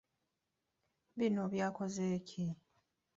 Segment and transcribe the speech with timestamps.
[1.17, 2.43] Bino byakoze ki?